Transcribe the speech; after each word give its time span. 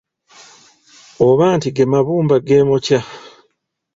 Oba 1.27 1.45
nti, 1.55 1.67
“Gemabumba 1.75 2.35
gemookya? 2.47 2.99